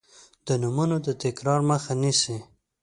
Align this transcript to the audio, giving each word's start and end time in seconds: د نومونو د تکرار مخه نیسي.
د 0.47 0.49
نومونو 0.61 0.95
د 1.05 1.07
تکرار 1.23 1.59
مخه 1.69 1.93
نیسي. 2.01 2.37